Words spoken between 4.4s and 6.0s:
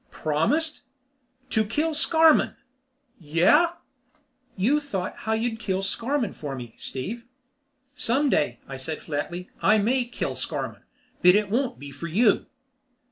"You thought how you'd kill